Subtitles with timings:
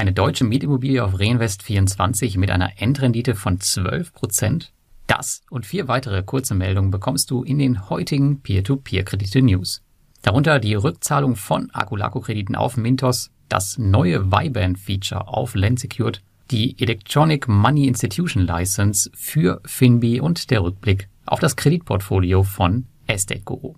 [0.00, 4.72] Eine deutsche Mietimmobilie auf Reinvest24 mit einer Endrendite von 12 Prozent?
[5.06, 9.82] Das und vier weitere kurze Meldungen bekommst du in den heutigen Peer-to-Peer-Kredite-News.
[10.22, 17.86] Darunter die Rückzahlung von Akulaku-Krediten auf Mintos, das neue VIBAN-Feature auf Lensecured, die Electronic Money
[17.86, 23.74] Institution License für Finbi und der Rückblick auf das Kreditportfolio von Estate Guru.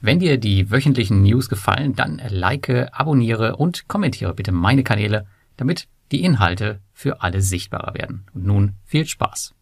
[0.00, 5.88] Wenn dir die wöchentlichen News gefallen, dann like, abonniere und kommentiere bitte meine Kanäle, damit
[6.12, 8.26] die Inhalte für alle sichtbarer werden.
[8.34, 9.54] Und nun viel Spaß.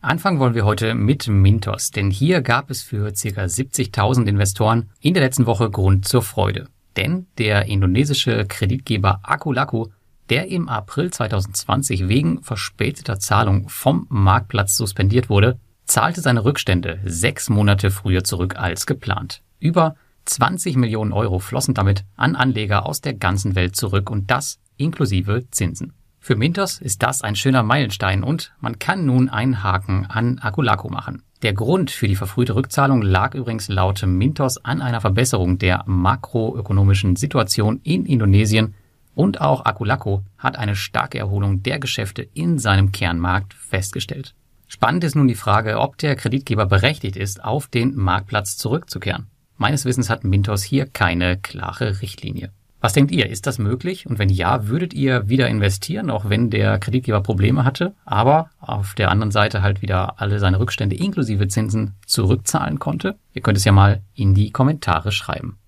[0.00, 3.44] Anfangen wollen wir heute mit Mintos, denn hier gab es für ca.
[3.44, 6.68] 70.000 Investoren in der letzten Woche Grund zur Freude.
[6.96, 9.86] Denn der indonesische Kreditgeber Akulaku,
[10.30, 17.48] der im April 2020 wegen verspäteter Zahlung vom Marktplatz suspendiert wurde, zahlte seine Rückstände sechs
[17.48, 19.42] Monate früher zurück als geplant.
[19.58, 24.60] Über 20 Millionen Euro flossen damit an Anleger aus der ganzen Welt zurück und das
[24.78, 25.92] inklusive Zinsen.
[26.20, 30.88] Für Mintos ist das ein schöner Meilenstein und man kann nun einen Haken an Akulaku
[30.88, 31.22] machen.
[31.42, 37.14] Der Grund für die verfrühte Rückzahlung lag übrigens laut Mintos an einer Verbesserung der makroökonomischen
[37.16, 38.74] Situation in Indonesien
[39.14, 44.34] und auch Akulaku hat eine starke Erholung der Geschäfte in seinem Kernmarkt festgestellt.
[44.66, 49.28] Spannend ist nun die Frage, ob der Kreditgeber berechtigt ist, auf den Marktplatz zurückzukehren.
[49.56, 52.52] Meines Wissens hat Mintos hier keine klare Richtlinie.
[52.80, 53.28] Was denkt ihr?
[53.28, 54.06] Ist das möglich?
[54.06, 58.94] Und wenn ja, würdet ihr wieder investieren, auch wenn der Kreditgeber Probleme hatte, aber auf
[58.94, 63.18] der anderen Seite halt wieder alle seine Rückstände inklusive Zinsen zurückzahlen konnte?
[63.34, 65.58] Ihr könnt es ja mal in die Kommentare schreiben.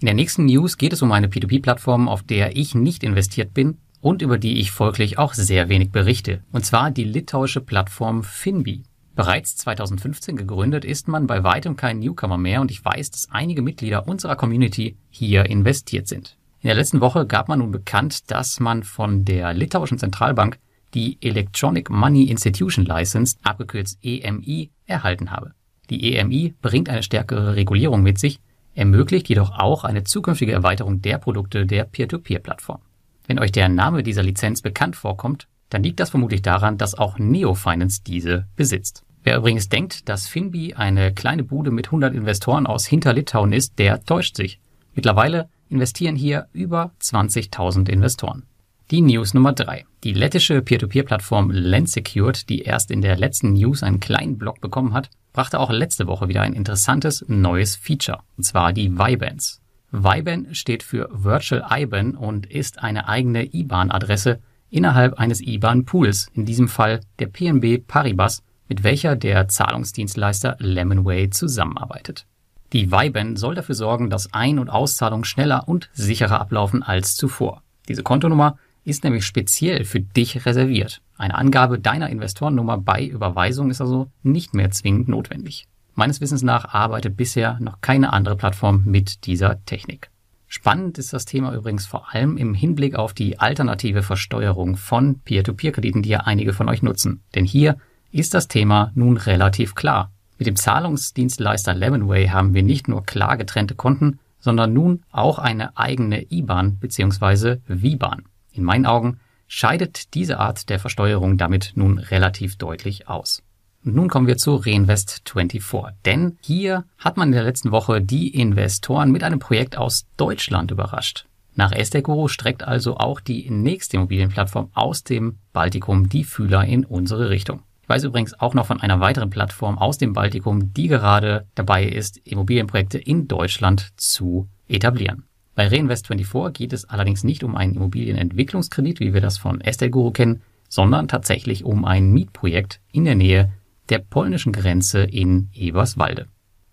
[0.00, 3.78] In der nächsten News geht es um eine P2P-Plattform, auf der ich nicht investiert bin
[4.00, 6.42] und über die ich folglich auch sehr wenig berichte.
[6.50, 8.82] Und zwar die litauische Plattform Finbi.
[9.14, 13.62] Bereits 2015 gegründet ist man bei weitem kein Newcomer mehr und ich weiß, dass einige
[13.62, 16.36] Mitglieder unserer Community hier investiert sind.
[16.60, 20.58] In der letzten Woche gab man nun bekannt, dass man von der litauischen Zentralbank
[20.92, 25.52] die Electronic Money Institution License, abgekürzt EMI, erhalten habe.
[25.90, 28.40] Die EMI bringt eine stärkere Regulierung mit sich,
[28.74, 32.80] ermöglicht jedoch auch eine zukünftige Erweiterung der Produkte der Peer-to-Peer-Plattform.
[33.26, 37.18] Wenn euch der Name dieser Lizenz bekannt vorkommt, dann liegt das vermutlich daran, dass auch
[37.18, 39.04] Neo Finance diese besitzt.
[39.22, 44.02] Wer übrigens denkt, dass Finbi eine kleine Bude mit 100 Investoren aus Hinterlitauen ist, der
[44.04, 44.60] täuscht sich.
[44.94, 48.44] Mittlerweile investieren hier über 20.000 Investoren.
[48.90, 54.00] Die News Nummer drei: Die lettische Peer-to-Peer-Plattform Lensecured, die erst in der letzten News einen
[54.00, 58.72] kleinen Blog bekommen hat, brachte auch letzte Woche wieder ein interessantes neues Feature, und zwar
[58.72, 59.60] die Vibans.
[59.90, 64.40] Viban steht für Virtual IBAN und ist eine eigene IBAN-Adresse
[64.70, 72.26] innerhalb eines IBAN-Pools, in diesem Fall der PNB Paribas, mit welcher der Zahlungsdienstleister Lemonway zusammenarbeitet.
[72.72, 77.62] Die Viban soll dafür sorgen, dass Ein- und Auszahlungen schneller und sicherer ablaufen als zuvor.
[77.88, 81.00] Diese Kontonummer ist nämlich speziell für dich reserviert.
[81.16, 85.66] Eine Angabe deiner Investorennummer bei Überweisung ist also nicht mehr zwingend notwendig.
[85.94, 90.10] Meines Wissens nach arbeitet bisher noch keine andere Plattform mit dieser Technik.
[90.46, 96.02] Spannend ist das Thema übrigens vor allem im Hinblick auf die alternative Versteuerung von Peer-to-Peer-Krediten,
[96.02, 97.22] die ja einige von euch nutzen.
[97.34, 97.76] Denn hier
[98.10, 100.10] ist das Thema nun relativ klar.
[100.38, 105.76] Mit dem Zahlungsdienstleister Lemonway haben wir nicht nur klar getrennte Konten, sondern nun auch eine
[105.76, 107.56] eigene IBAN bzw.
[107.66, 108.22] VBAN.
[108.52, 109.18] In meinen Augen
[109.48, 113.42] scheidet diese Art der Versteuerung damit nun relativ deutlich aus.
[113.84, 115.92] Und nun kommen wir zu Reinvest24.
[116.04, 120.70] Denn hier hat man in der letzten Woche die Investoren mit einem Projekt aus Deutschland
[120.70, 121.26] überrascht.
[121.54, 127.30] Nach Esteguro streckt also auch die nächste Immobilienplattform aus dem Baltikum die Fühler in unsere
[127.30, 127.62] Richtung.
[127.88, 131.86] Ich weiß übrigens auch noch von einer weiteren Plattform aus dem Baltikum, die gerade dabei
[131.86, 135.24] ist, Immobilienprojekte in Deutschland zu etablieren.
[135.54, 140.42] Bei Reinvest24 geht es allerdings nicht um einen Immobilienentwicklungskredit, wie wir das von Esteguro kennen,
[140.68, 143.52] sondern tatsächlich um ein Mietprojekt in der Nähe
[143.88, 146.26] der polnischen Grenze in Eberswalde.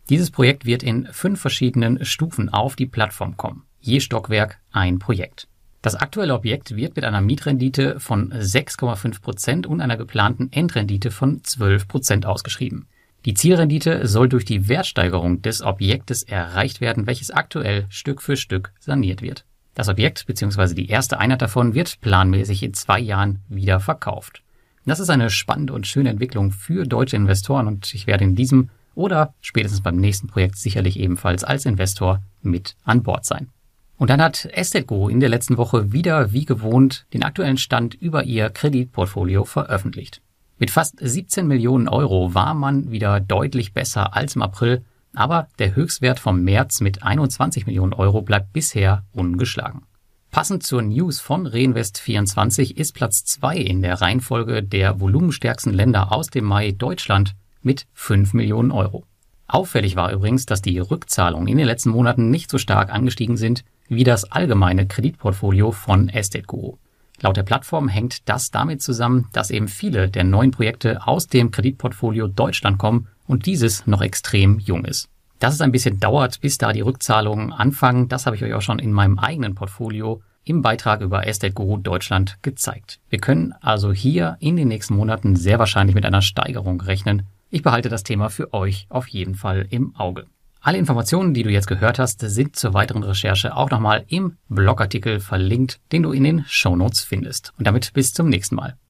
[0.09, 3.63] Dieses Projekt wird in fünf verschiedenen Stufen auf die Plattform kommen.
[3.79, 5.47] Je Stockwerk ein Projekt.
[5.85, 11.43] Das aktuelle Objekt wird mit einer Mietrendite von 6,5 Prozent und einer geplanten Endrendite von
[11.43, 12.87] 12 Prozent ausgeschrieben.
[13.25, 18.73] Die Zielrendite soll durch die Wertsteigerung des Objektes erreicht werden, welches aktuell Stück für Stück
[18.79, 19.45] saniert wird.
[19.75, 20.73] Das Objekt bzw.
[20.73, 24.41] die erste Einheit davon wird planmäßig in zwei Jahren wieder verkauft.
[24.87, 28.71] Das ist eine spannende und schöne Entwicklung für deutsche Investoren und ich werde in diesem
[28.95, 33.51] oder spätestens beim nächsten Projekt sicherlich ebenfalls als Investor mit an Bord sein.
[33.97, 38.23] Und dann hat Estetgo in der letzten Woche wieder wie gewohnt den aktuellen Stand über
[38.23, 40.21] ihr Kreditportfolio veröffentlicht.
[40.57, 44.83] Mit fast 17 Millionen Euro war man wieder deutlich besser als im April,
[45.13, 49.83] aber der Höchstwert vom März mit 21 Millionen Euro bleibt bisher ungeschlagen.
[50.31, 56.27] Passend zur News von Reinvest24 ist Platz 2 in der Reihenfolge der volumenstärksten Länder aus
[56.27, 59.05] dem Mai Deutschland mit 5 Millionen Euro.
[59.47, 63.63] Auffällig war übrigens, dass die Rückzahlungen in den letzten Monaten nicht so stark angestiegen sind
[63.87, 66.77] wie das allgemeine Kreditportfolio von Estate Guru.
[67.21, 71.51] Laut der Plattform hängt das damit zusammen, dass eben viele der neuen Projekte aus dem
[71.51, 75.07] Kreditportfolio Deutschland kommen und dieses noch extrem jung ist.
[75.39, 78.61] Dass es ein bisschen dauert, bis da die Rückzahlungen anfangen, das habe ich euch auch
[78.61, 82.99] schon in meinem eigenen Portfolio im Beitrag über Estate Guru Deutschland gezeigt.
[83.09, 87.23] Wir können also hier in den nächsten Monaten sehr wahrscheinlich mit einer Steigerung rechnen.
[87.55, 90.25] Ich behalte das Thema für euch auf jeden Fall im Auge.
[90.59, 95.21] Alle Informationen, die du jetzt gehört hast, sind zur weiteren Recherche auch nochmal im Blogartikel
[95.21, 97.53] verlinkt, den du in den Shownotes findest.
[97.57, 98.75] Und damit bis zum nächsten Mal.